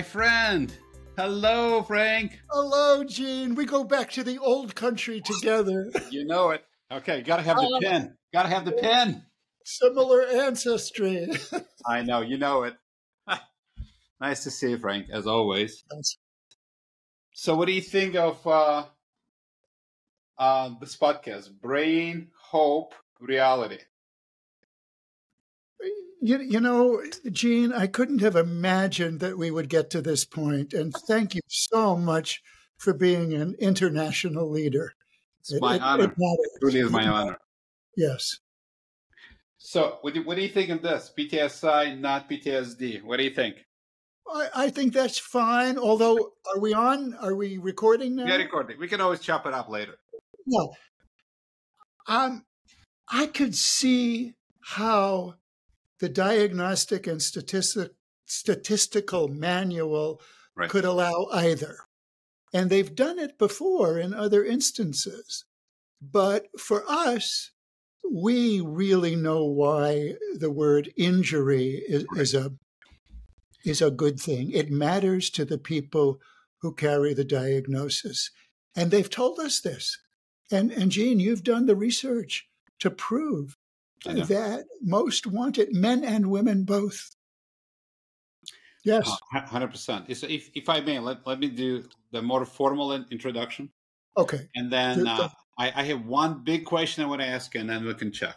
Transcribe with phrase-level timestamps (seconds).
[0.00, 0.08] Dr.
[0.08, 0.72] Ochberg, my friend.
[1.16, 2.40] Hello, Frank.
[2.50, 3.54] Hello, Gene.
[3.54, 5.90] We go back to the old country together.
[6.10, 6.64] You know it.
[6.90, 8.16] Okay, gotta have the uh, pen.
[8.32, 9.26] Gotta have the pen.
[9.64, 11.28] Similar ancestry.
[11.86, 12.74] I know, you know it.
[14.20, 15.84] nice to see you, Frank, as always.
[15.90, 16.16] Thanks.
[17.34, 18.86] So, what do you think of uh,
[20.38, 23.78] uh, this podcast, Brain, Hope, Reality?
[26.22, 30.74] You, you know, Gene, I couldn't have imagined that we would get to this point.
[30.74, 32.42] And thank you so much
[32.76, 34.94] for being an international leader.
[35.40, 36.04] It's it, my it, honor.
[36.04, 37.38] It, it really is my honor.
[37.96, 38.38] Yes.
[39.58, 41.12] So, what do, what do you think of this?
[41.16, 43.02] PTSI, not PTSD.
[43.02, 43.56] What do you think?
[44.26, 45.78] I, I think that's fine.
[45.78, 47.14] Although, are we on?
[47.14, 48.26] Are we recording now?
[48.26, 48.78] Yeah, recording.
[48.78, 49.96] We can always chop it up later.
[50.46, 50.72] No.
[52.06, 52.44] Um,
[53.08, 55.34] I could see how
[56.00, 57.92] the diagnostic and statistic,
[58.26, 60.20] statistical manual
[60.56, 60.70] right.
[60.70, 61.78] could allow either.
[62.52, 65.44] And they've done it before in other instances.
[66.02, 67.52] But for us,
[68.10, 72.22] we really know why the word injury is, right.
[72.22, 72.52] is a
[73.64, 74.50] is a good thing.
[74.50, 76.18] It matters to the people
[76.62, 78.30] who carry the diagnosis.
[78.74, 79.98] And they've told us this.
[80.50, 82.48] And, and Gene, you've done the research
[82.78, 83.56] to prove
[84.04, 87.10] that most want it, men and women both.
[88.84, 89.10] Yes.
[89.34, 90.04] Uh, 100%.
[90.08, 93.70] If, if I may, let, let me do the more formal introduction.
[94.16, 94.48] Okay.
[94.54, 97.84] And then uh, I, I have one big question I want to ask, and then
[97.84, 98.36] we can check.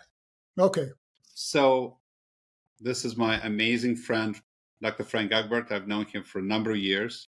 [0.59, 0.89] Okay.
[1.33, 1.98] So,
[2.80, 4.39] this is my amazing friend,
[4.81, 5.03] Dr.
[5.03, 5.72] Frank Ochberg.
[5.72, 7.30] I've known him for a number of years,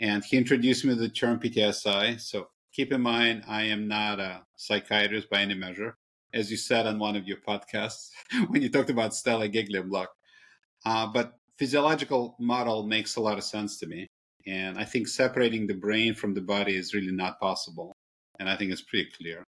[0.00, 2.20] and he introduced me to the term PTSI.
[2.20, 5.98] So, keep in mind, I am not a psychiatrist by any measure
[6.34, 8.10] as you said on one of your podcasts
[8.48, 9.90] when you talked about stellate ganglion
[10.84, 14.06] Uh, but physiological model makes a lot of sense to me.
[14.46, 17.94] And I think separating the brain from the body is really not possible.
[18.38, 19.44] And I think it's pretty clear.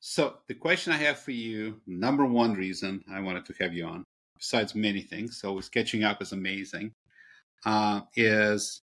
[0.00, 3.84] So the question I have for you, number one reason I wanted to have you
[3.84, 4.04] on,
[4.38, 6.92] besides many things, so catching up is amazing,
[7.66, 8.80] uh, is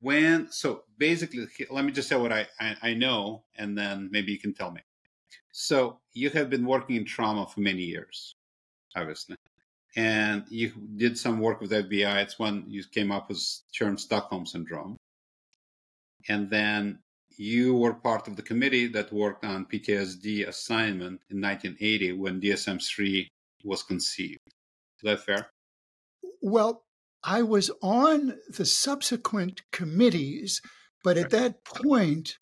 [0.00, 4.32] when, so basically, let me just say what I, I, I know, and then maybe
[4.32, 4.80] you can tell me.
[5.52, 8.34] So you have been working in trauma for many years,
[8.96, 9.36] obviously,
[9.94, 12.22] and you did some work with FBI.
[12.22, 13.40] It's when you came up with
[13.76, 14.96] term Stockholm syndrome,
[16.28, 17.00] and then
[17.36, 23.26] you were part of the committee that worked on PTSD assignment in 1980 when DSM-3
[23.64, 24.40] was conceived.
[24.46, 25.50] Is that fair?
[26.40, 26.84] Well,
[27.22, 30.60] I was on the subsequent committees,
[31.04, 32.38] but at that point,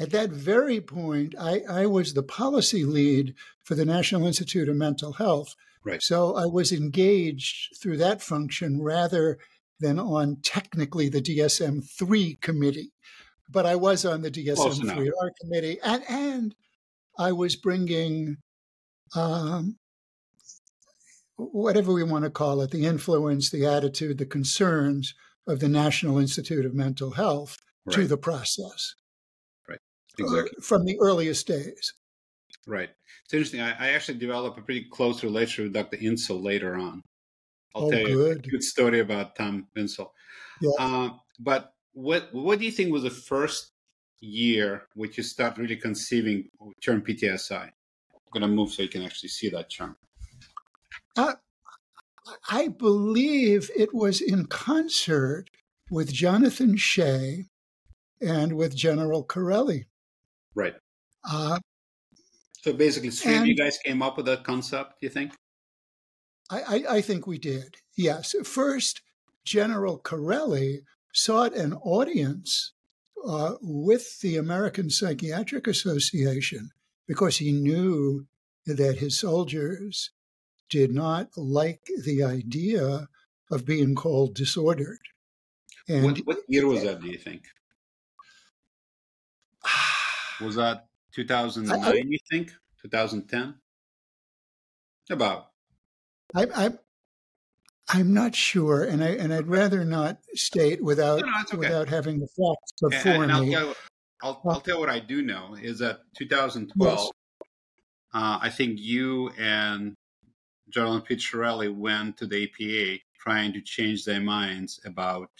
[0.00, 4.76] at that very point, I, I was the policy lead for the National Institute of
[4.76, 5.54] Mental Health.
[5.84, 6.02] Right.
[6.02, 9.38] So I was engaged through that function rather
[9.78, 12.92] than on technically the DSM 3 committee.
[13.48, 16.54] But I was on the DSM 3R committee, and, and
[17.18, 18.36] I was bringing
[19.14, 19.76] um,
[21.36, 25.14] whatever we want to call it the influence, the attitude, the concerns
[25.46, 27.94] of the National Institute of Mental Health right.
[27.96, 28.94] to the process
[30.18, 30.62] exactly.
[30.62, 31.94] from the earliest days.
[32.66, 32.90] Right.
[33.24, 33.60] It's interesting.
[33.60, 35.96] I, I, actually developed a pretty close relationship with Dr.
[35.98, 37.02] Insel later on.
[37.74, 38.46] I'll oh, tell you good.
[38.46, 40.12] a good story about Tom Insel.
[40.60, 40.70] Yeah.
[40.78, 43.72] Uh, but what what do you think was the first
[44.20, 46.48] year which you start really conceiving
[46.82, 47.62] term PTSI?
[47.62, 47.70] I'm
[48.32, 49.96] going to move so you can actually see that term.
[51.16, 51.34] Uh,
[52.48, 55.46] I believe it was in concert
[55.90, 57.46] with Jonathan Shay
[58.20, 59.86] and with General Chiarelli.
[60.54, 60.74] Right.
[61.28, 61.58] Uh,
[62.62, 65.32] so basically, of you guys came up with that concept, do you think?
[66.50, 68.34] I, I, I think we did, yes.
[68.44, 69.02] First,
[69.44, 70.80] General Chiarelli
[71.14, 72.72] sought an audience
[73.26, 76.70] uh, with the American Psychiatric Association
[77.06, 78.26] because he knew
[78.66, 80.10] that his soldiers
[80.68, 83.08] did not like the idea
[83.50, 85.00] of being called disordered.
[85.88, 87.42] And what, what year was that, do you think?
[90.40, 92.52] Was that 2009, I, you think?
[92.82, 93.54] 2010?
[95.10, 95.48] About.
[96.36, 96.70] I, I,
[97.88, 101.56] I'm not sure, and I and I'd rather not state without no, no, okay.
[101.56, 103.56] without having the facts before and, and me.
[103.56, 103.74] I'll tell,
[104.22, 106.98] I'll, I'll tell what I do know is that 2012.
[106.98, 107.10] Yes.
[108.12, 109.94] Uh, I think you and
[110.68, 115.30] Gerald Picciarelli went to the APA trying to change their minds about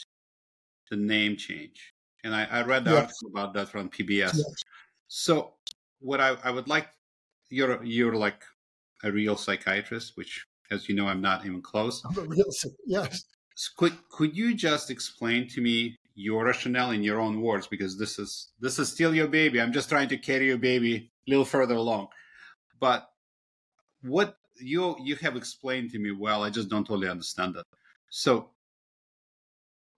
[0.90, 1.94] the name change.
[2.24, 3.00] And I, I read the yes.
[3.00, 4.36] article about that from PBS.
[4.36, 4.44] Yes.
[5.12, 5.54] So
[5.98, 6.88] what I, I would like
[7.50, 8.44] you're you're like
[9.02, 12.00] a real psychiatrist, which as you know I'm not even close.
[12.04, 12.46] I'm a real
[12.86, 13.24] yes.
[13.76, 18.20] could could you just explain to me your rationale in your own words because this
[18.20, 19.60] is this is still your baby.
[19.60, 22.06] I'm just trying to carry your baby a little further along.
[22.78, 23.10] But
[24.02, 27.66] what you you have explained to me well, I just don't totally understand it.
[28.10, 28.50] So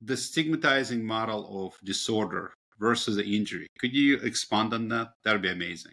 [0.01, 3.69] the stigmatizing model of disorder versus the injury.
[3.79, 5.13] Could you expand on that?
[5.25, 5.93] That would be amazing.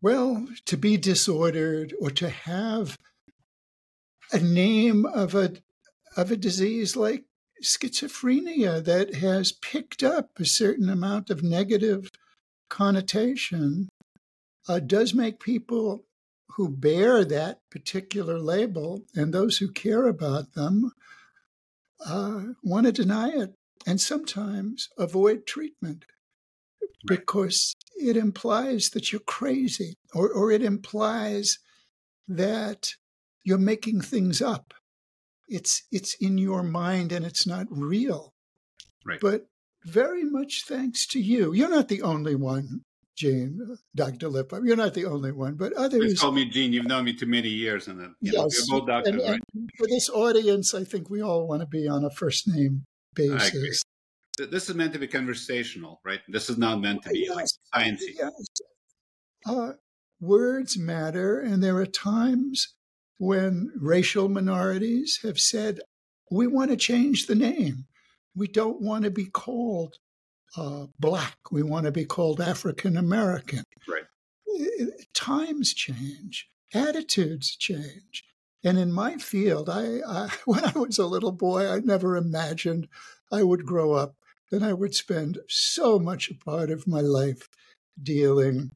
[0.00, 2.96] Well, to be disordered or to have
[4.32, 5.52] a name of a
[6.16, 7.24] of a disease like
[7.62, 12.08] schizophrenia that has picked up a certain amount of negative
[12.68, 13.88] connotation
[14.68, 16.04] uh, does make people
[16.56, 20.92] who bear that particular label and those who care about them
[22.06, 23.54] uh, want to deny it
[23.86, 26.04] and sometimes avoid treatment
[27.06, 31.58] because it implies that you're crazy or, or it implies
[32.26, 32.92] that
[33.44, 34.74] you're making things up
[35.48, 38.32] it's it's in your mind and it's not real.
[39.04, 39.20] Right.
[39.20, 39.46] But
[39.84, 41.52] very much thanks to you.
[41.52, 42.80] You're not the only one,
[43.16, 44.28] Gene, Dr.
[44.28, 44.66] Lipov.
[44.66, 46.00] You're not the only one, but others.
[46.00, 46.72] Please call me Gene.
[46.72, 48.34] You've known me too many years, and then yes.
[48.34, 49.40] Know, we're both doctors, and, right?
[49.54, 52.84] And for this audience, I think we all want to be on a first name
[53.14, 53.82] basis.
[54.36, 56.20] This is meant to be conversational, right?
[56.28, 57.36] This is not meant to be yes.
[57.36, 58.14] like sciencey.
[58.16, 58.46] Yes.
[59.46, 59.72] Uh,
[60.20, 62.74] words matter, and there are times
[63.18, 65.80] when racial minorities have said,
[66.30, 67.86] we want to change the name.
[68.34, 69.98] We don't want to be called
[70.56, 71.36] uh, black.
[71.52, 73.62] We want to be called African American.
[73.88, 74.04] Right.
[75.14, 78.24] Times change, attitudes change.
[78.64, 82.88] And in my field, I, I, when I was a little boy, I never imagined
[83.30, 84.16] I would grow up
[84.50, 87.48] and I would spend so much a part of my life
[88.02, 88.72] dealing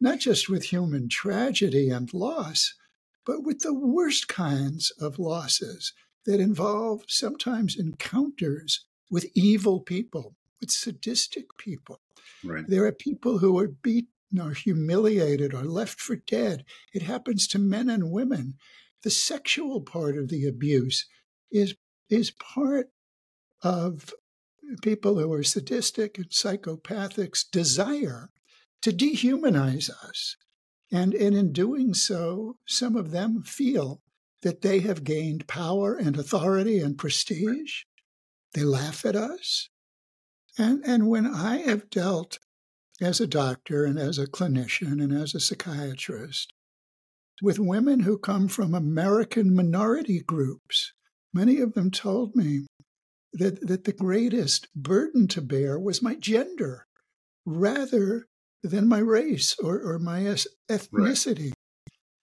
[0.00, 2.74] not just with human tragedy and loss,
[3.24, 5.92] but with the worst kinds of losses
[6.26, 12.00] that involve sometimes encounters with evil people, with sadistic people.
[12.44, 12.64] Right.
[12.66, 14.08] There are people who are beaten
[14.40, 16.64] or humiliated or left for dead.
[16.92, 18.54] It happens to men and women.
[19.02, 21.06] The sexual part of the abuse
[21.50, 21.74] is
[22.08, 22.90] is part
[23.62, 24.12] of
[24.82, 28.30] people who are sadistic and psychopathics desire
[28.82, 30.36] to dehumanize us
[30.92, 34.02] and, and in doing so, some of them feel
[34.42, 37.84] that they have gained power and authority and prestige.
[38.52, 39.70] They laugh at us.
[40.58, 42.38] And, and when I have dealt
[43.00, 46.52] as a doctor and as a clinician and as a psychiatrist
[47.42, 50.92] with women who come from American minority groups,
[51.34, 52.66] many of them told me
[53.32, 56.86] that, that the greatest burden to bear was my gender
[57.44, 58.28] rather
[58.62, 60.20] than my race or, or my
[60.70, 61.46] ethnicity.
[61.46, 61.54] Right.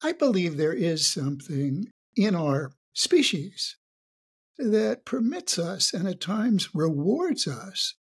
[0.02, 3.76] I believe there is something in our species
[4.58, 7.96] that permits us and at times rewards us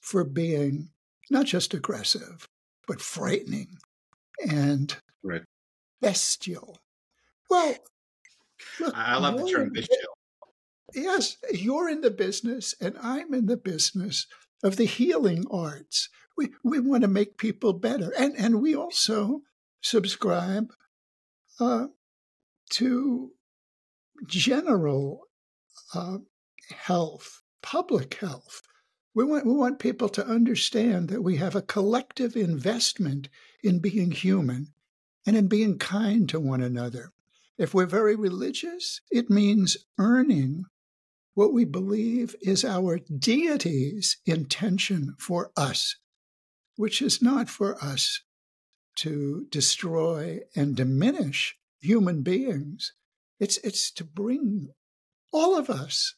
[0.00, 0.90] for being
[1.28, 2.46] not just aggressive,
[2.86, 3.78] but frightening
[4.48, 5.42] and right.
[6.02, 6.78] Bestial.
[7.48, 7.74] Well,
[8.78, 10.18] look, I love the term bestial.
[10.94, 14.26] Yes, you're in the business and I'm in the business
[14.62, 16.10] of the healing arts.
[16.36, 18.12] We, we want to make people better.
[18.18, 19.40] And, and we also
[19.80, 20.72] subscribe
[21.58, 21.86] uh,
[22.70, 23.30] to
[24.26, 25.22] general
[25.94, 26.18] uh,
[26.70, 28.62] health, public health.
[29.14, 33.28] We want, we want people to understand that we have a collective investment
[33.62, 34.68] in being human
[35.26, 37.12] and in being kind to one another.
[37.58, 40.64] If we're very religious, it means earning
[41.34, 45.96] what we believe is our deity's intention for us,
[46.76, 48.22] which is not for us
[48.96, 52.92] to destroy and diminish human beings.
[53.40, 54.68] It's, it's to bring
[55.32, 56.14] all of us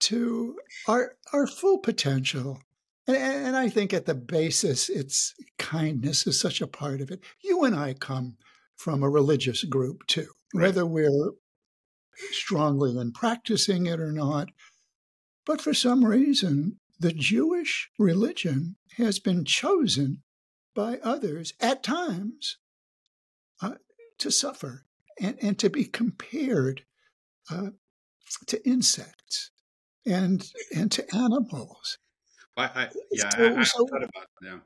[0.00, 2.60] to our, our full potential.
[3.06, 7.20] And, and I think at the basis, it's kindness is such a part of it.
[7.42, 8.36] You and I come
[8.76, 10.64] from a religious group too, right.
[10.64, 11.32] whether we're
[12.32, 14.48] strongly in practicing it or not.
[15.46, 20.22] But for some reason, the Jewish religion has been chosen
[20.74, 22.56] by others at times
[23.60, 23.74] uh,
[24.18, 24.86] to suffer
[25.20, 26.84] and, and to be compared
[27.50, 27.70] uh,
[28.46, 29.50] to insects
[30.06, 31.98] and and to animals.
[32.56, 34.58] I, I, yeah, so, I, have so, thought about yeah.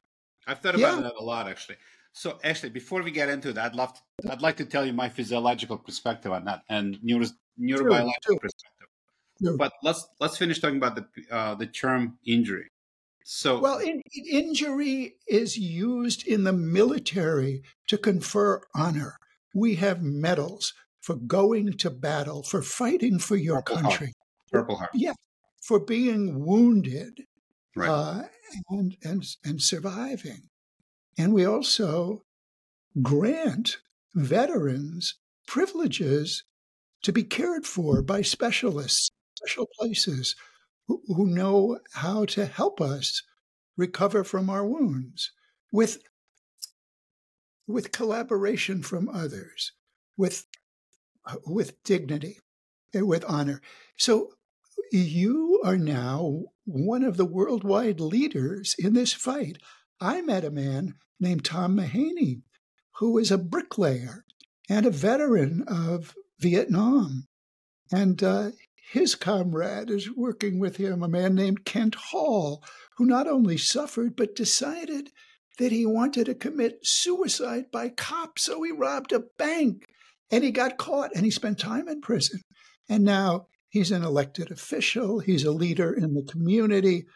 [0.46, 1.02] I've thought about yeah.
[1.02, 1.76] that a lot actually.
[2.12, 4.92] So actually, before we get into that, I'd love to, I'd like to tell you
[4.92, 7.26] my physiological perspective on that and neuro,
[7.60, 8.88] neurobiological true, perspective.
[9.42, 9.56] True.
[9.56, 12.68] But let's let's finish talking about the uh, the term injury.
[13.24, 19.16] So well, in, injury is used in the military to confer honor.
[19.54, 20.74] We have medals.
[21.00, 24.06] for going to battle, for fighting for your Purple country.
[24.06, 24.52] Heart.
[24.52, 24.90] Purple Heart.
[24.92, 25.14] Yeah,
[25.62, 27.24] for being wounded
[27.78, 27.88] Right.
[27.88, 28.22] uh,
[28.70, 30.48] and, and, and surviving.
[31.16, 32.22] And we also
[33.02, 33.78] grant
[34.14, 35.16] veterans
[35.46, 36.44] privileges
[37.02, 40.34] to be cared for by specialists, special places
[40.86, 43.22] who, who know how to help us
[43.76, 45.30] recover from our wounds
[45.72, 45.98] with,
[47.66, 49.72] with collaboration from others,
[50.16, 50.46] with,
[51.46, 52.38] with dignity,
[52.94, 53.60] with honor.
[53.96, 54.30] So
[54.92, 59.58] you are now one of the worldwide leaders in this fight.
[60.00, 62.42] I met a man named Tom Mahany,
[62.96, 64.24] who is a bricklayer
[64.68, 67.26] and a veteran of Vietnam.
[67.90, 68.50] And uh,
[68.92, 72.62] his comrade is working with him, a man named Kent Hall,
[72.96, 75.10] who not only suffered, but decided
[75.58, 78.38] that he wanted to commit suicide by cop.
[78.38, 79.84] So he robbed a bank
[80.30, 82.40] and he got caught and he spent time in prison.
[82.88, 87.06] And now he's an elected official, he's a leader in the community.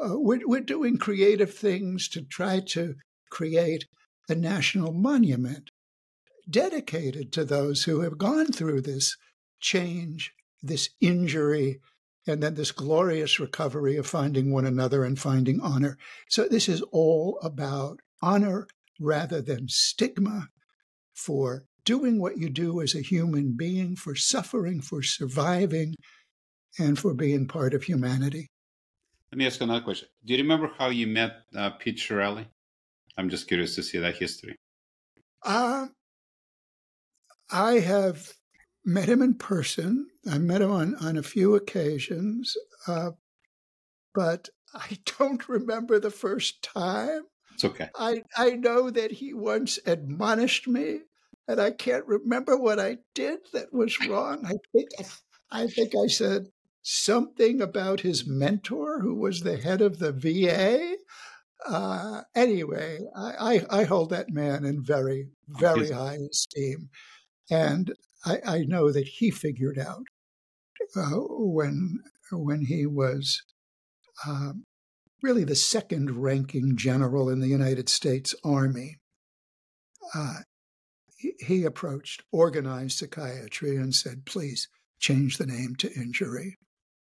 [0.00, 2.94] Uh, we're, we're doing creative things to try to
[3.30, 3.86] create
[4.28, 5.70] a national monument
[6.48, 9.16] dedicated to those who have gone through this
[9.60, 11.80] change, this injury,
[12.26, 15.96] and then this glorious recovery of finding one another and finding honor.
[16.28, 18.66] So, this is all about honor
[19.00, 20.48] rather than stigma
[21.14, 25.94] for doing what you do as a human being, for suffering, for surviving,
[26.78, 28.46] and for being part of humanity.
[29.32, 30.08] Let me ask another question.
[30.22, 32.44] Do you remember how you met uh, Pete Chiarelli?
[33.16, 34.54] I'm just curious to see that history.
[35.42, 35.86] Uh,
[37.50, 38.34] I have
[38.84, 40.08] met him in person.
[40.30, 42.54] I met him on, on a few occasions,
[42.86, 43.12] uh,
[44.14, 47.22] but I don't remember the first time.
[47.54, 47.88] It's okay.
[47.96, 51.00] I, I know that he once admonished me,
[51.48, 54.44] and I can't remember what I did that was wrong.
[54.44, 54.88] I think
[55.50, 56.48] I think I said
[56.82, 60.96] something about his mentor, who was the head of the VA.
[61.66, 66.88] Uh, anyway, I, I, I, hold that man in very, very high esteem.
[67.50, 67.92] And
[68.24, 70.04] I, I know that he figured out
[70.96, 71.98] uh, when,
[72.30, 73.42] when he was
[74.26, 74.64] um,
[75.20, 78.98] really the second ranking general in the United States Army.
[81.18, 84.68] He, he approached organized psychiatry and said, please
[85.00, 86.56] change the name to injury.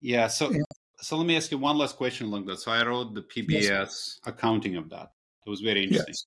[0.02, 0.28] Yeah.
[0.28, 0.64] So, yeah.
[1.00, 2.60] so let me ask you one last question along that.
[2.60, 4.20] So I wrote the PBS yes.
[4.26, 5.12] accounting of that.
[5.46, 6.06] It was very interesting.
[6.08, 6.26] Yes.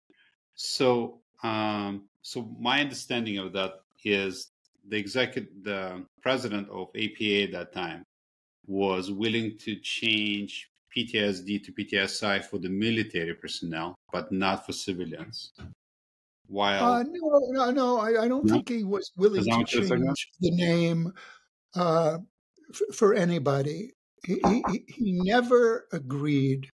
[0.55, 3.73] So, um, so my understanding of that
[4.05, 4.51] is
[4.89, 8.05] the executive, the president of APA at that time
[8.67, 15.53] was willing to change PTSD to PTSI for the military personnel, but not for civilians.
[16.53, 18.53] While uh, no, no, no, I, I don't no?
[18.53, 21.15] think he was willing to change the name
[21.75, 22.19] uh,
[22.71, 23.93] f- for anybody.
[24.27, 26.69] He, he, he never agreed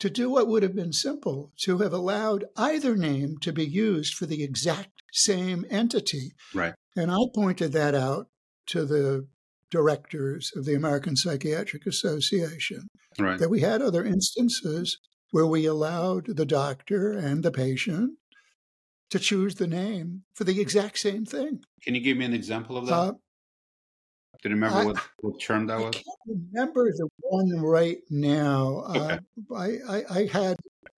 [0.00, 4.14] to do what would have been simple to have allowed either name to be used
[4.14, 6.32] for the exact same entity.
[6.54, 6.72] Right.
[6.96, 8.28] And I pointed that out
[8.68, 9.28] to the
[9.70, 12.88] directors of the American Psychiatric Association
[13.18, 13.38] right.
[13.38, 14.98] that we had other instances
[15.32, 18.12] where we allowed the doctor and the patient
[19.10, 21.60] to choose the name for the exact same thing.
[21.82, 22.92] Can you give me an example of that?
[22.92, 23.12] Uh,
[24.42, 25.96] do you remember I, what, what term that I was?
[25.96, 28.84] I can't remember the one right now.
[28.90, 29.18] Okay.
[29.50, 30.56] Uh, I, I, I, had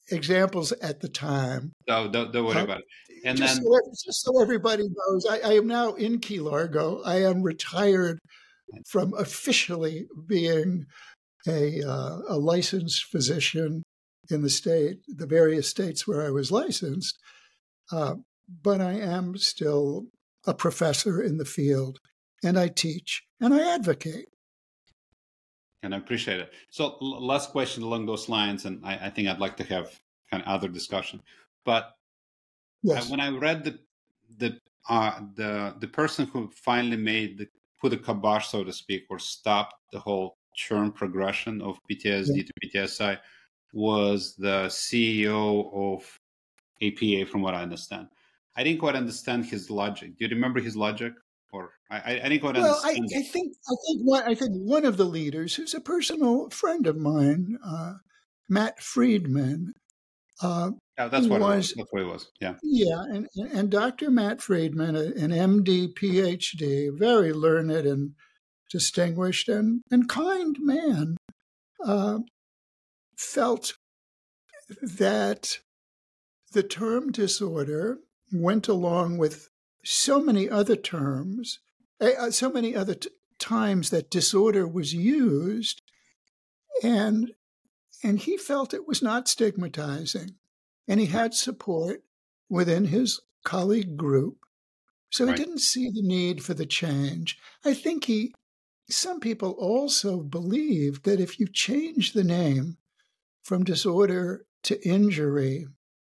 [0.09, 1.71] examples at the time.
[1.87, 2.85] No, don't, don't worry uh, about it.
[3.25, 7.01] And just then, so, just so everybody knows, I, I am now in Key Largo.
[7.03, 8.19] I am retired
[8.87, 10.85] from officially being
[11.47, 13.83] a, uh, a licensed physician
[14.29, 17.17] in the state, the various states where I was licensed.
[17.91, 18.15] Uh,
[18.61, 20.05] but I am still
[20.45, 21.99] a professor in the field,
[22.43, 24.27] and I teach and I advocate.
[25.83, 26.53] And I appreciate it.
[26.69, 29.99] So, last question along those lines, and I, I think I'd like to have
[30.31, 31.21] kind of other discussion.
[31.65, 31.91] But
[32.83, 33.07] yes.
[33.07, 33.79] I, when I read the
[34.37, 37.47] the uh, the the person who finally made the
[37.79, 42.43] put a kibosh, so to speak, or stopped the whole churn progression of PTSD yeah.
[42.43, 43.19] to PTSI
[43.73, 46.19] was the CEO of
[46.81, 48.07] APA, from what I understand.
[48.55, 50.17] I didn't quite understand his logic.
[50.17, 51.13] Do you remember his logic?
[51.53, 53.07] Or I, I didn't quite well, understand.
[53.15, 56.49] I, I, think I think one I think one of the leaders, who's a personal
[56.49, 57.93] friend of mine, uh,
[58.49, 59.73] Matt Friedman.
[60.41, 61.73] Uh, yeah, that's what was, it was.
[61.77, 62.31] That's what it was.
[62.41, 62.53] Yeah.
[62.63, 64.11] Yeah, and and Dr.
[64.11, 68.13] Matt Friedman, an MD, PhD, very learned and
[68.71, 71.17] distinguished and and kind man,
[71.83, 72.19] uh,
[73.15, 73.73] felt
[74.81, 75.59] that
[76.51, 77.99] the term disorder
[78.31, 79.49] went along with
[79.83, 81.59] so many other terms,
[81.99, 85.81] eh, uh, so many other t- times that disorder was used,
[86.83, 87.33] and
[88.03, 90.35] and he felt it was not stigmatizing,
[90.87, 92.03] and he had support
[92.49, 94.37] within his colleague group,
[95.09, 95.37] so right.
[95.37, 97.37] he didn't see the need for the change.
[97.63, 98.33] I think he.
[98.89, 102.77] Some people also believed that if you change the name
[103.43, 105.67] from disorder to injury,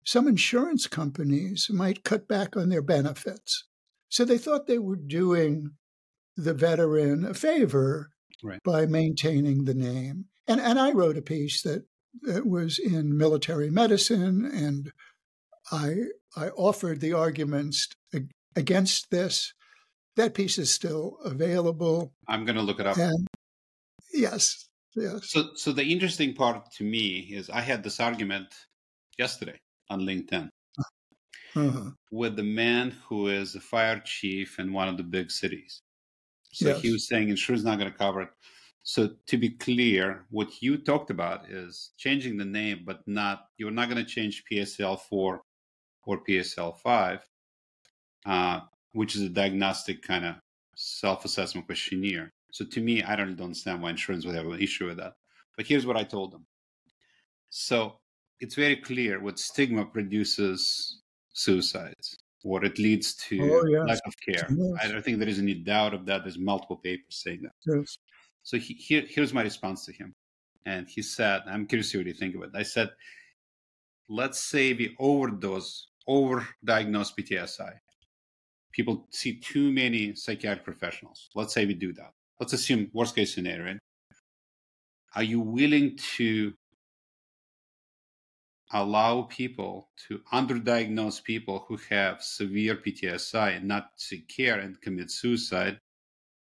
[0.07, 3.65] some insurance companies might cut back on their benefits.
[4.07, 5.71] So they thought they were doing
[6.37, 8.11] the veteran a favor
[8.41, 8.63] right.
[8.63, 10.27] by maintaining the name.
[10.47, 11.83] And, and I wrote a piece that,
[12.21, 14.93] that was in military medicine, and
[15.73, 15.95] I,
[16.37, 17.89] I offered the arguments
[18.55, 19.53] against this.
[20.15, 22.13] That piece is still available.
[22.29, 22.95] I'm going to look it up.
[22.95, 23.27] And
[24.13, 25.31] yes, yes.
[25.31, 28.47] So, so the interesting part to me is I had this argument
[29.19, 30.49] yesterday on LinkedIn
[31.55, 31.91] uh-huh.
[32.11, 35.81] with the man who is a fire chief in one of the big cities.
[36.53, 36.81] So yes.
[36.81, 38.29] he was saying insurance is not going to cover it.
[38.83, 43.71] So to be clear, what you talked about is changing the name, but not you're
[43.71, 45.41] not going to change PCL four
[46.05, 47.19] or PCL five,
[48.25, 48.61] uh,
[48.93, 50.35] which is a diagnostic kind of
[50.75, 52.31] self-assessment questionnaire.
[52.51, 55.13] So to me, I don't understand why insurance would have an issue with that.
[55.57, 56.45] But here's what I told them.
[57.49, 57.99] So
[58.39, 61.01] it's very clear what stigma produces
[61.33, 63.87] suicides or it leads to oh, yes.
[63.87, 64.47] lack of care.
[64.49, 64.79] Yes.
[64.81, 66.23] I don't think there is any doubt of that.
[66.23, 67.51] There's multiple papers saying that.
[67.65, 67.97] Yes.
[68.43, 70.15] So he, here, here's my response to him.
[70.65, 72.51] And he said, I'm curious to see what you think of it.
[72.53, 72.89] I said,
[74.09, 77.73] let's say we overdose, overdiagnose PTSI.
[78.71, 81.29] People see too many psychiatric professionals.
[81.35, 82.11] Let's say we do that.
[82.39, 83.77] Let's assume worst case scenario.
[85.15, 86.53] Are you willing to
[88.71, 95.09] allow people to underdiagnose people who have severe PTSI and not seek care and commit
[95.09, 95.79] suicide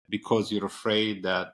[0.10, 1.53] because you're afraid that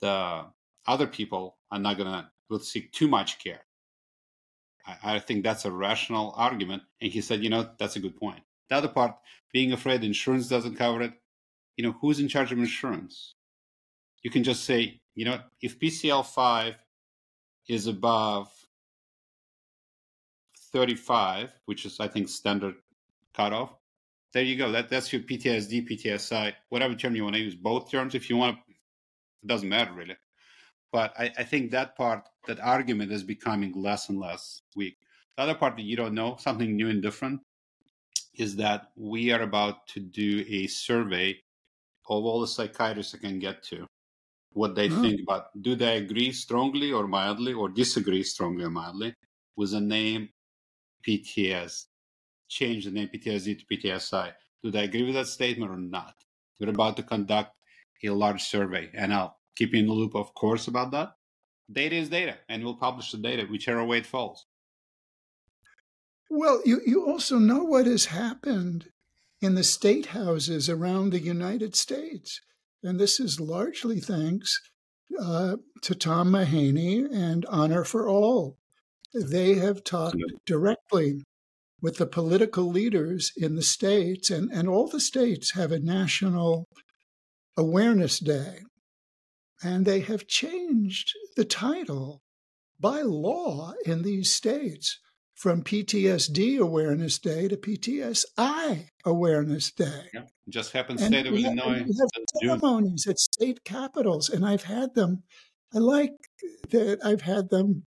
[0.00, 0.44] the
[0.86, 3.60] other people are not going to will seek too much care.
[4.86, 6.82] I, I, think that's a rational argument.
[7.00, 8.40] And he said, you know, that's a good point.
[8.68, 9.14] The other part,
[9.52, 11.12] being afraid insurance doesn't cover it.
[11.76, 13.34] You know, who's in charge of insurance?
[14.22, 16.74] You can just say, you know, if PCL five
[17.68, 18.50] is above
[20.72, 22.74] 35, which is I think standard
[23.34, 23.74] cutoff.
[24.32, 24.70] There you go.
[24.70, 27.54] That that's your PTSD, PTSI, whatever term you want to use.
[27.54, 30.16] Both terms, if you want to, it doesn't matter really.
[30.92, 34.96] But I, I think that part, that argument is becoming less and less weak.
[35.36, 37.40] The other part that you don't know, something new and different,
[38.34, 41.36] is that we are about to do a survey
[42.08, 43.86] of all the psychiatrists I can get to,
[44.52, 45.02] what they mm-hmm.
[45.02, 49.14] think about do they agree strongly or mildly or disagree strongly or mildly
[49.56, 50.28] with the name
[51.06, 51.86] PTS,
[52.48, 54.32] change the name PTSD to PTSI.
[54.62, 56.14] Do they agree with that statement or not?
[56.58, 57.54] We're about to conduct
[58.04, 61.12] a large survey, and I'll keep you in the loop, of course, about that.
[61.70, 64.46] Data is data, and we'll publish the data, whichever way it falls.
[66.28, 68.90] Well, you, you also know what has happened
[69.40, 72.40] in the state houses around the United States.
[72.82, 74.60] And this is largely thanks
[75.20, 78.58] uh, to Tom Mahany and Honor for All,
[79.14, 81.22] they have talked directly
[81.82, 86.66] with the political leaders in the states, and, and all the states have a national
[87.56, 88.60] awareness day.
[89.62, 92.20] And they have changed the title
[92.78, 94.98] by law in these states
[95.34, 100.08] from PTSD Awareness Day to PTSI Awareness Day.
[100.12, 101.82] Yeah, just happened state of Illinois.
[101.86, 105.22] We have ceremonies at state capitals, and I've had them.
[105.74, 106.12] I like
[106.70, 107.84] that I've had them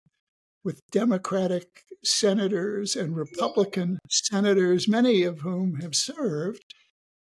[0.64, 6.64] with Democratic senators and Republican senators, many of whom have served.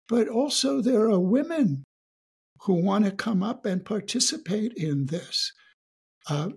[0.08, 1.84] But also, there are women
[2.62, 5.52] who want to come up and participate in this.
[6.28, 6.50] Uh,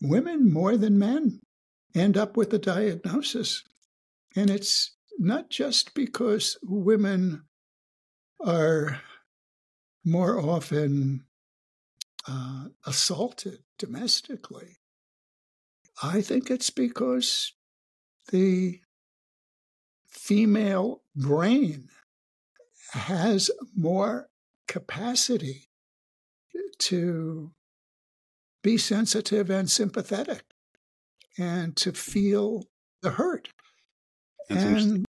[0.00, 1.40] women, more than men,
[1.94, 3.62] end up with a diagnosis.
[4.34, 7.42] And it's not just because women
[8.44, 9.00] are
[10.04, 11.24] more often
[12.26, 14.76] uh, assaulted domestically,
[16.02, 17.52] I think it's because
[18.30, 18.80] the
[20.08, 21.88] female brain
[22.92, 24.28] has more
[24.66, 25.68] capacity
[26.78, 27.52] to
[28.62, 30.44] be sensitive and sympathetic
[31.38, 32.64] and to feel
[33.02, 33.48] the hurt.
[34.48, 35.04] That's and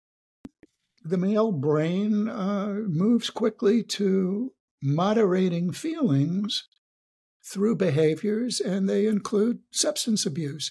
[1.04, 6.66] the male brain uh, moves quickly to moderating feelings
[7.50, 10.70] through behaviors, and they include substance abuse.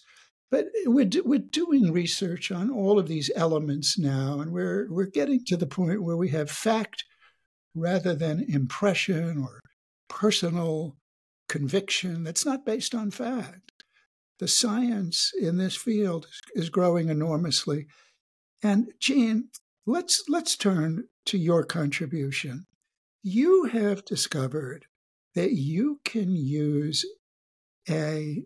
[0.50, 5.44] but we're, we're doing research on all of these elements now, and we're, we're getting
[5.46, 7.04] to the point where we have fact
[7.76, 9.60] rather than impression or
[10.10, 10.96] personal
[11.50, 13.72] conviction that's not based on fact.
[14.40, 17.88] The science in this field is growing enormously.
[18.64, 19.50] And Gene,
[19.86, 22.66] let's let's turn to your contribution.
[23.24, 24.86] You have discovered
[25.38, 27.06] that you can use
[27.88, 28.44] a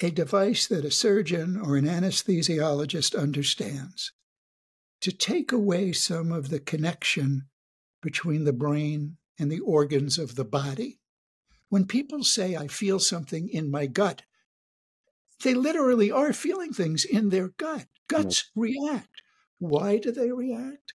[0.00, 4.12] a device that a surgeon or an anesthesiologist understands
[5.00, 7.48] to take away some of the connection
[8.00, 11.00] between the brain and the organs of the body.
[11.70, 14.22] When people say, I feel something in my gut,
[15.42, 17.86] they literally are feeling things in their gut.
[18.08, 19.22] Guts react.
[19.58, 20.92] Why do they react?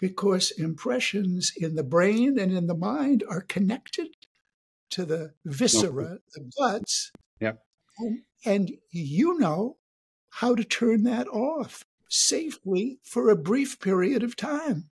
[0.00, 4.08] Because impressions in the brain and in the mind are connected
[4.90, 7.12] to the viscera, the guts.
[7.98, 9.76] And, and you know
[10.30, 14.90] how to turn that off safely for a brief period of time.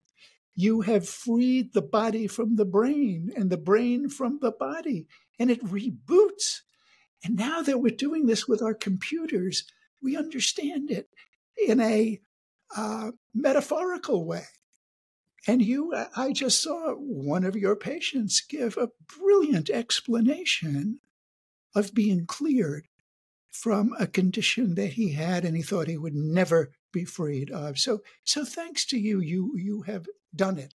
[0.55, 5.07] You have freed the body from the brain and the brain from the body,
[5.39, 6.61] and it reboots.
[7.25, 9.65] And now that we're doing this with our computers,
[10.03, 11.09] we understand it
[11.67, 12.21] in a
[12.77, 14.45] uh, metaphorical way.
[15.47, 21.01] And you, I just saw one of your patients give a brilliant explanation
[21.75, 22.87] of being cleared
[23.51, 27.79] from a condition that he had and he thought he would never be freed of.
[27.79, 30.75] So, so thanks to you, you you have done it.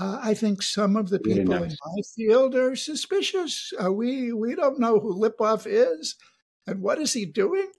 [0.00, 1.72] Uh, I think some of the people nice.
[1.72, 3.72] in my field are suspicious.
[3.82, 6.16] Uh, we we don't know who Lipov is,
[6.66, 7.70] and what is he doing,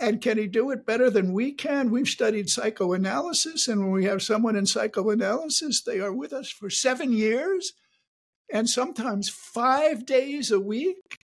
[0.00, 1.90] and can he do it better than we can?
[1.90, 6.70] We've studied psychoanalysis, and when we have someone in psychoanalysis, they are with us for
[6.70, 7.72] seven years,
[8.52, 11.18] and sometimes five days a week.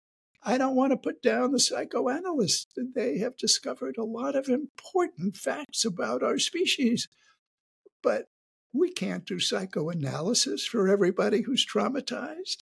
[0.44, 2.74] I don't want to put down the psychoanalysts.
[2.94, 7.08] They have discovered a lot of important facts about our species,
[8.02, 8.26] but
[8.72, 12.56] we can't do psychoanalysis for everybody who's traumatized.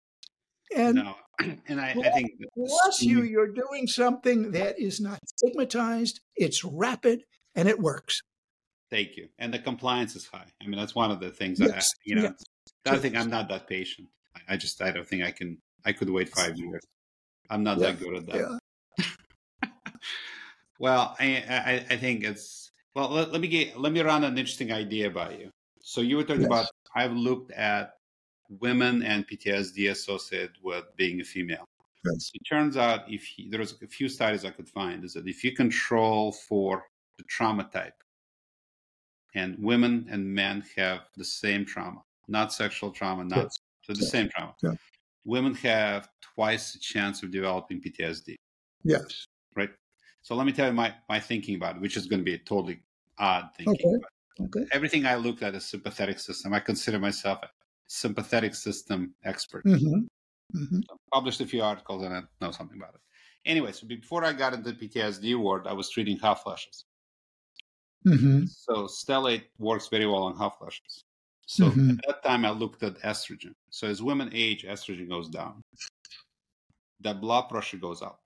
[0.76, 1.15] And, no.
[1.67, 7.23] and I, I think bless you, you're doing something that is not stigmatized, it's rapid,
[7.56, 8.21] and it works.
[8.89, 9.28] Thank you.
[9.38, 10.47] And the compliance is high.
[10.62, 11.69] I mean, that's one of the things yes.
[11.69, 12.43] that, I, you know, yes.
[12.86, 14.08] I think I'm not that patient.
[14.47, 16.82] I just, I don't think I can, I could wait five years.
[17.50, 17.91] I'm not yeah.
[17.91, 18.60] that good at that.
[19.62, 19.69] Yeah.
[20.80, 24.38] well, I, I, I, think it's, well, let, let, me get, let me run an
[24.38, 25.52] interesting idea by you.
[25.82, 26.47] So you were talking yes.
[26.47, 27.93] about I've looked at
[28.49, 31.65] women and PTSD associated with being a female.
[32.05, 32.31] Yes.
[32.33, 35.53] It turns out if there's a few studies I could find is that if you
[35.53, 36.83] control for
[37.17, 37.93] the trauma type,
[39.36, 43.60] and women and men have the same trauma, not sexual trauma, not yes.
[43.83, 44.53] so the same trauma.
[45.25, 48.36] Women have twice the chance of developing PTSD.
[48.83, 49.27] Yes.
[49.55, 49.69] Right.
[50.21, 52.33] So let me tell you my, my thinking about it, which is going to be
[52.33, 52.79] a totally
[53.19, 53.95] odd thinking.
[53.95, 54.05] Okay.
[54.39, 54.67] Okay.
[54.71, 56.53] Everything I looked at is sympathetic system.
[56.53, 57.49] I consider myself a
[57.88, 59.65] sympathetic system expert.
[59.65, 60.58] Mm-hmm.
[60.58, 60.80] Mm-hmm.
[61.13, 63.02] Published a few articles and I know something about it.
[63.45, 66.86] Anyway, so before I got into PTSD world, I was treating hot flashes.
[68.06, 68.45] Mm-hmm.
[68.45, 71.04] So stellate works very well on hot flashes.
[71.45, 71.91] So mm-hmm.
[71.91, 73.54] at that time, I looked at estrogen.
[73.69, 75.63] So as women age, estrogen goes down.
[77.00, 78.19] The blood pressure goes up.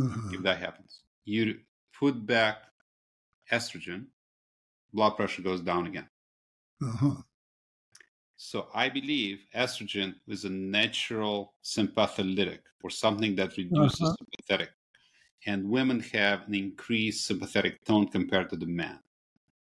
[0.00, 0.30] Uh-huh.
[0.32, 1.58] If that happens, you
[1.98, 2.58] put back
[3.50, 4.06] estrogen,
[4.92, 6.08] blood pressure goes down again.
[6.82, 7.14] Uh-huh.
[8.36, 14.14] So I believe estrogen is a natural sympatholytic or something that reduces uh-huh.
[14.18, 14.70] sympathetic.
[15.46, 18.98] And women have an increased sympathetic tone compared to the men.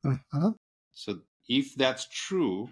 [0.05, 0.53] Uh-huh.
[0.93, 2.71] So if that's true,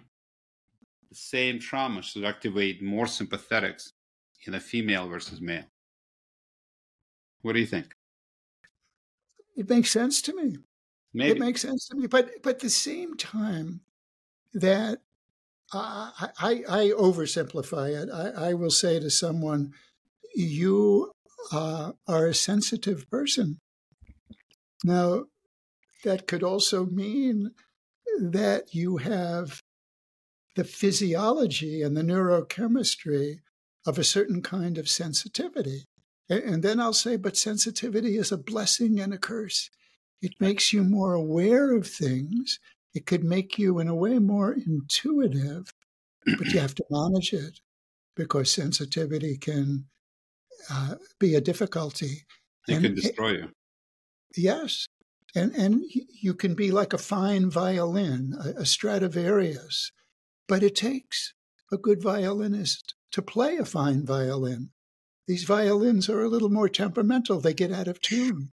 [1.09, 3.91] the same trauma should activate more sympathetics
[4.47, 5.65] in a female versus male.
[7.41, 7.93] What do you think?
[9.55, 10.57] It makes sense to me.
[11.13, 11.31] Maybe.
[11.31, 12.07] It makes sense to me.
[12.07, 13.81] But but at the same time
[14.53, 15.01] that
[15.73, 18.09] I, I oversimplify it.
[18.11, 19.71] I, I, will say to someone,
[20.35, 21.11] you
[21.51, 23.59] uh, are a sensitive person.
[24.83, 25.25] Now,
[26.03, 27.51] that could also mean
[28.19, 29.61] that you have
[30.55, 33.39] the physiology and the neurochemistry
[33.85, 35.85] of a certain kind of sensitivity.
[36.29, 39.69] And then I'll say, but sensitivity is a blessing and a curse.
[40.21, 42.59] It makes you more aware of things.
[42.93, 45.71] It could make you, in a way, more intuitive,
[46.37, 47.59] but you have to manage it
[48.15, 49.85] because sensitivity can
[50.69, 52.25] uh, be a difficulty.
[52.67, 53.49] It and, can destroy you.
[54.35, 54.87] Yes.
[55.33, 55.83] And, and
[56.21, 59.91] you can be like a fine violin, a, a Stradivarius,
[60.47, 61.33] but it takes
[61.71, 64.71] a good violinist to play a fine violin.
[65.27, 68.51] These violins are a little more temperamental, they get out of tune.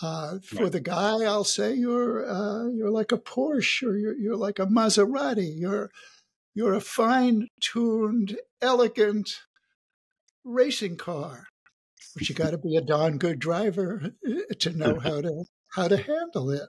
[0.00, 0.72] Uh, for right.
[0.72, 4.66] the guy, I'll say you're uh, you're like a Porsche or you're you're like a
[4.66, 5.52] Maserati.
[5.56, 5.90] You're
[6.54, 9.30] you're a fine-tuned, elegant
[10.44, 11.44] racing car,
[12.14, 15.88] but you got to be a darn good driver uh, to know how to how
[15.88, 16.68] to handle it.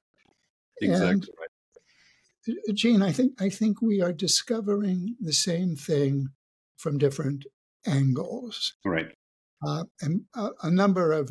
[0.80, 2.56] Exactly and, right.
[2.68, 6.28] Uh, Gene, I think I think we are discovering the same thing
[6.76, 7.44] from different
[7.86, 8.74] angles.
[8.84, 9.12] Right.
[9.64, 11.30] Uh, and a, a, number of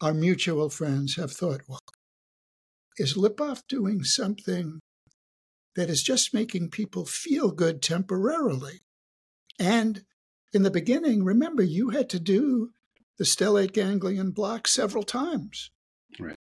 [0.00, 1.80] our mutual friends have thought, well,
[2.96, 4.80] is Lipov doing something
[5.76, 8.80] that is just making people feel good temporarily?
[9.58, 10.04] And
[10.52, 12.70] in the beginning, remember, you had to do
[13.18, 15.70] the stellate ganglion block several times.
[16.18, 16.36] Right.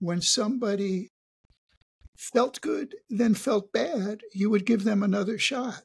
[0.00, 1.10] When somebody
[2.16, 5.82] felt good, then felt bad, you would give them another shot.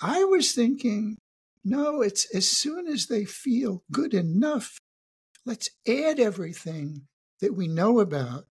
[0.00, 1.16] I was thinking
[1.64, 4.78] no, it's as soon as they feel good enough,
[5.44, 7.06] let's add everything
[7.40, 8.44] that we know about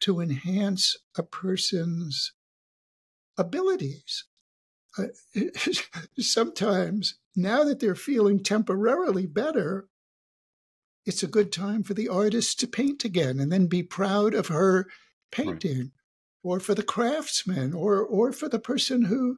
[0.00, 2.32] to enhance a person's
[3.38, 4.24] abilities.
[4.98, 5.04] Uh,
[6.18, 9.86] sometimes, now that they're feeling temporarily better,
[11.06, 14.48] it's a good time for the artist to paint again and then be proud of
[14.48, 14.86] her
[15.30, 15.78] painting.
[15.78, 15.90] Right.
[16.44, 19.36] Or for the craftsman, or or for the person who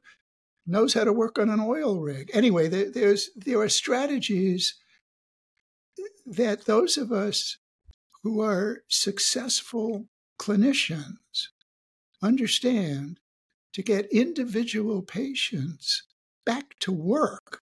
[0.66, 2.30] knows how to work on an oil rig.
[2.32, 4.74] Anyway, there, there's there are strategies
[6.26, 7.58] that those of us
[8.22, 10.06] who are successful
[10.40, 11.48] clinicians
[12.22, 13.20] understand
[13.72, 16.04] to get individual patients
[16.46, 17.60] back to work.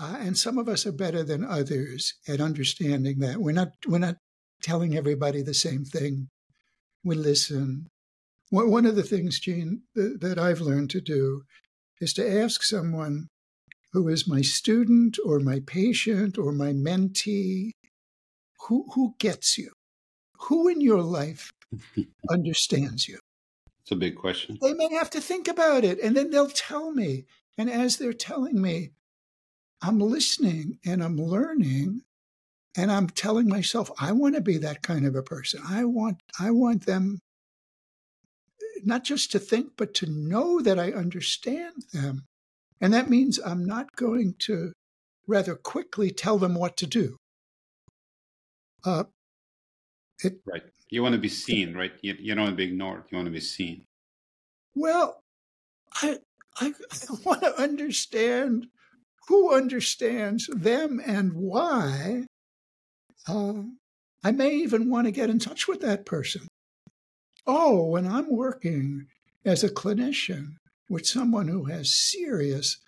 [0.00, 3.38] Uh, and some of us are better than others at understanding that.
[3.38, 4.16] We're not, we're not
[4.62, 6.28] telling everybody the same thing.
[7.04, 7.88] We listen.
[8.50, 11.42] One of the things, Gene, that I've learned to do
[12.00, 13.28] is to ask someone
[13.92, 17.72] who is my student or my patient or my mentee
[18.68, 19.72] who, who gets you?
[20.48, 21.52] Who in your life
[22.30, 23.18] understands you?
[23.82, 24.58] It's a big question.
[24.60, 27.24] They may have to think about it and then they'll tell me.
[27.58, 28.92] And as they're telling me,
[29.82, 32.02] I'm listening and I'm learning
[32.76, 35.60] and I'm telling myself, I want to be that kind of a person.
[35.68, 37.18] I want I want them
[38.62, 42.24] eh, not just to think, but to know that I understand them.
[42.82, 44.72] And that means I'm not going to
[45.28, 47.16] rather quickly tell them what to do.
[48.84, 49.04] Uh,
[50.24, 50.64] it, right.
[50.90, 51.92] You want to be seen, right?
[52.02, 53.04] You, you don't want to be ignored.
[53.10, 53.84] You want to be seen.
[54.74, 55.20] Well,
[56.02, 56.18] I,
[56.60, 58.66] I, I want to understand
[59.28, 62.26] who understands them and why.
[63.28, 63.62] Uh,
[64.24, 66.48] I may even want to get in touch with that person.
[67.46, 69.06] Oh, when I'm working
[69.44, 70.56] as a clinician
[70.88, 72.78] with someone who has serious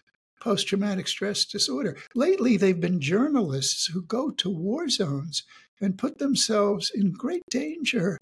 [0.41, 5.45] post traumatic stress disorder, lately they've been journalists who go to war zones
[5.81, 8.19] and put themselves in great danger,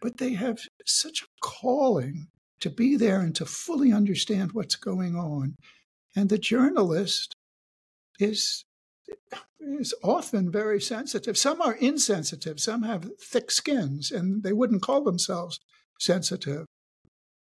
[0.00, 2.28] but they have such a calling
[2.60, 5.54] to be there and to fully understand what's going on.
[6.16, 7.34] And the journalist
[8.18, 8.64] is
[9.60, 11.36] is often very sensitive.
[11.36, 15.60] Some are insensitive, some have thick skins, and they wouldn't call themselves
[15.98, 16.64] sensitive.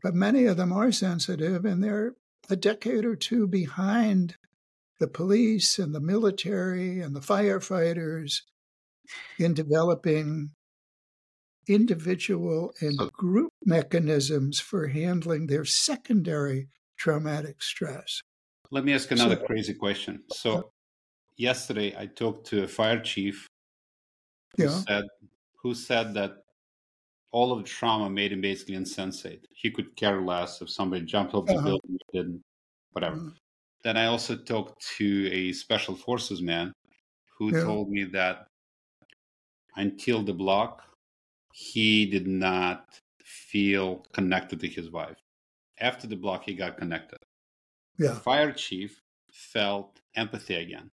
[0.05, 2.15] But many of them are sensitive, and they're
[2.51, 4.37] a decade or two behind
[5.01, 8.43] the police and the military and the firefighters
[9.39, 10.51] in developing
[11.67, 18.21] individual and group mechanisms for handling their secondary traumatic stress.
[18.71, 20.23] Let me ask another so, crazy question.
[20.31, 20.71] So,
[21.39, 23.49] yesterday I talked to a fire chief
[24.59, 24.83] who yeah.
[24.87, 25.05] said
[25.63, 26.44] who said that
[27.35, 29.49] all of the trauma made him basically insensate.
[29.51, 31.65] He could care less if somebody jumped off the uh-huh.
[31.65, 32.43] building, didn't,
[32.93, 33.17] whatever.
[33.17, 33.31] Uh-huh.
[33.83, 36.73] Then I also talked to a special forces man
[37.37, 37.65] who yeah.
[37.65, 38.47] told me that
[39.75, 40.85] until the block,
[41.53, 45.19] he did not feel connected to his wife.
[45.81, 47.19] After the block, he got connected.
[47.99, 48.11] Yeah.
[48.11, 50.89] The fire chief felt empathy again.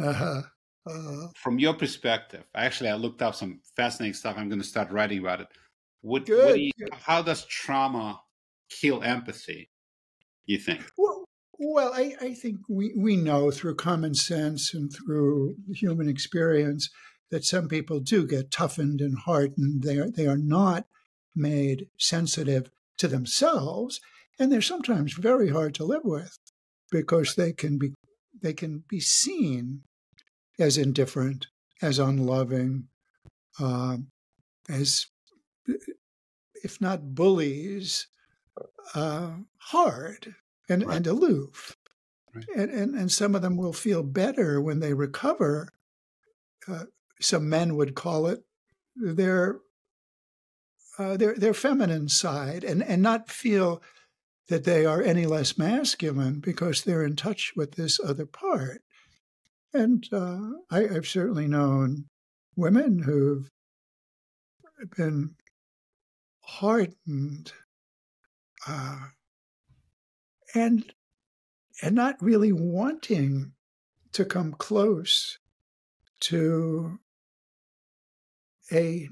[0.00, 0.42] Uh-huh.
[0.86, 4.36] Uh, From your perspective, actually, I looked up some fascinating stuff.
[4.38, 5.48] I'm going to start writing about it.
[6.02, 8.20] What, good, what do you, how does trauma
[8.70, 9.70] kill empathy?
[10.44, 10.84] You think?
[10.96, 11.24] Well,
[11.58, 16.90] well, I, I think we, we know through common sense and through human experience
[17.30, 19.82] that some people do get toughened and hardened.
[19.82, 20.86] They are, they are not
[21.34, 24.00] made sensitive to themselves,
[24.38, 26.38] and they're sometimes very hard to live with
[26.90, 27.92] because they can be
[28.40, 29.82] they can be seen
[30.58, 31.46] as indifferent,
[31.82, 32.88] as unloving,
[33.60, 33.98] uh,
[34.68, 35.06] as,
[36.62, 38.06] if not bullies,
[38.94, 40.34] uh, hard
[40.68, 40.96] and, right.
[40.96, 41.76] and aloof.
[42.34, 42.44] Right.
[42.54, 45.72] And, and, and some of them will feel better when they recover.
[46.68, 46.84] Uh,
[47.20, 48.44] some men would call it
[48.96, 49.60] their
[50.98, 53.82] uh, their their feminine side and and not feel
[54.48, 58.82] that they are any less masculine because they're in touch with this other part.
[59.74, 60.38] And uh,
[60.70, 62.06] I, have certainly known
[62.56, 63.50] women who've
[64.96, 65.34] been
[66.40, 67.52] hardened
[68.66, 69.08] uh,
[70.54, 70.92] and
[71.82, 73.52] and not really wanting
[74.12, 75.38] to come close
[76.20, 76.98] to
[78.72, 79.08] a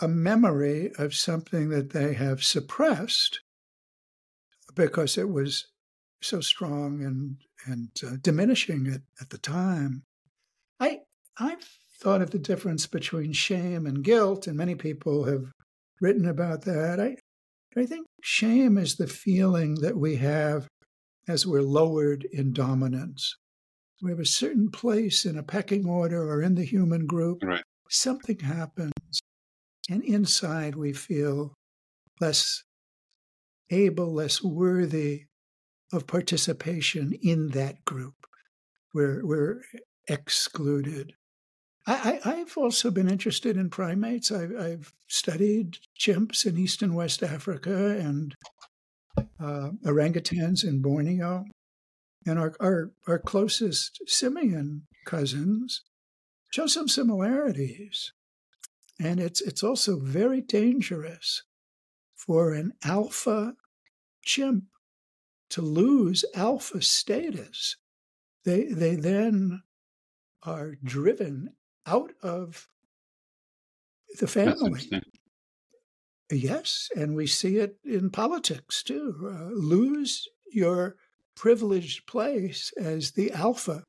[0.00, 3.40] a memory of something that they have suppressed
[4.76, 5.66] because it was
[6.22, 10.02] so strong and and uh, diminishing it at the time.
[10.80, 11.00] I
[11.38, 11.68] I've
[12.00, 15.50] thought of the difference between shame and guilt, and many people have
[16.00, 17.00] written about that.
[17.00, 17.16] I
[17.76, 20.66] I think shame is the feeling that we have
[21.28, 23.36] as we're lowered in dominance.
[24.02, 27.42] We have a certain place in a pecking order or in the human group.
[27.42, 27.62] Right.
[27.90, 28.92] Something happens
[29.88, 31.54] and inside we feel
[32.20, 32.62] less
[33.70, 35.24] able, less worthy
[35.92, 38.14] of participation in that group.
[38.94, 39.62] We're, we're
[40.06, 41.14] excluded.
[41.86, 44.30] I, have also been interested in primates.
[44.30, 48.34] I, have studied chimps in East and West Africa and
[49.40, 51.44] uh, orangutans in Borneo.
[52.26, 55.82] And our, our, our closest simian cousins
[56.50, 58.12] show some similarities.
[59.00, 61.42] And it's, it's also very dangerous
[62.16, 63.54] for an alpha
[64.22, 64.64] chimp
[65.50, 67.76] to lose alpha status.
[68.44, 69.62] They, they then
[70.42, 71.54] are driven
[71.86, 72.68] out of
[74.20, 74.90] the family.
[76.30, 79.14] Yes, and we see it in politics too.
[79.34, 80.96] Uh, lose your
[81.34, 83.84] privileged place as the alpha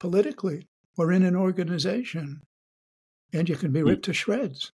[0.00, 2.40] politically or in an organization
[3.32, 3.88] and you can be hmm.
[3.88, 4.72] ripped to shreds.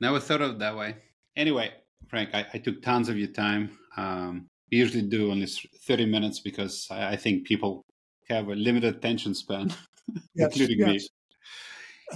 [0.00, 0.96] Never thought of it that way.
[1.36, 1.72] Anyway,
[2.06, 3.78] Frank, I, I took tons of your time.
[3.96, 7.82] Um, we usually do only 30 minutes because I, I think people
[8.28, 9.72] have a limited attention span,
[10.34, 10.88] yes, including yes.
[10.88, 11.08] me.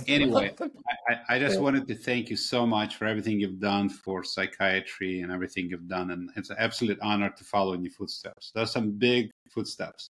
[0.09, 0.55] Anyway,
[1.09, 5.21] I, I, just wanted to thank you so much for everything you've done for psychiatry
[5.21, 6.13] and everything you've done.
[6.13, 8.53] And it's an absolute honor to follow in your footsteps.
[8.55, 10.09] Those are some big footsteps.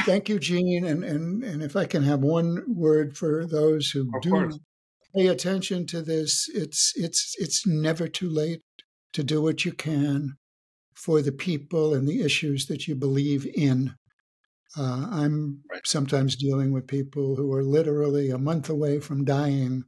[0.00, 0.86] Thank you, Gene.
[0.86, 4.58] And, and, and if I can have one word for those who of do course.
[5.14, 8.62] Pay attention to this, it's, it's, it's never too late
[9.12, 10.36] to do what you can
[10.94, 13.94] for the people and the issues that you believe in.
[14.76, 15.84] Uh, I'm right.
[15.84, 19.84] sometimes dealing with people who are literally a month away from dying,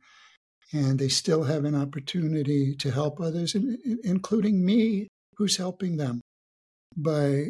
[0.73, 3.55] and they still have an opportunity to help others,
[4.03, 6.21] including me, who's helping them
[6.97, 7.47] by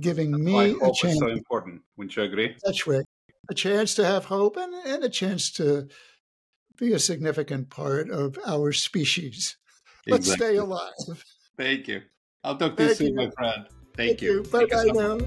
[0.00, 1.18] giving That's me a chance.
[1.18, 1.82] so important.
[1.96, 2.54] Wouldn't you agree?
[2.64, 3.04] That's right.
[3.50, 5.88] A chance to have hope and, and a chance to
[6.78, 9.56] be a significant part of our species.
[10.06, 11.24] Let's stay alive.
[11.56, 12.02] Thank you.
[12.44, 13.14] I'll talk to Thank you soon, you.
[13.14, 13.66] my friend.
[13.96, 14.34] Thank, Thank you.
[14.34, 14.42] you.
[14.44, 15.18] Bye bye now.